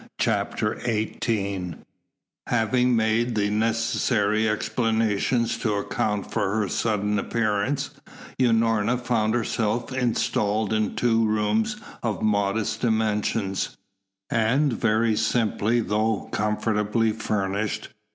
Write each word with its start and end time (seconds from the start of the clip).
CHAPTER 0.17 0.79
XVIII 0.79 1.75
Having 2.47 2.95
made 2.95 3.35
the 3.35 3.51
necessary 3.51 4.49
explanations 4.49 5.59
to 5.59 5.75
account 5.75 6.31
for 6.31 6.55
her 6.55 6.67
sudden 6.69 7.19
appearance, 7.19 7.91
Unorna 8.39 8.97
found 8.99 9.35
herself 9.35 9.93
installed 9.93 10.73
in 10.73 10.95
two 10.95 11.23
rooms 11.23 11.75
of 12.01 12.23
modest 12.23 12.81
dimensions, 12.81 13.77
and 14.31 14.73
very 14.73 15.15
simply 15.15 15.81
though 15.81 16.29
comfortably 16.31 17.11
furnished. 17.11 17.89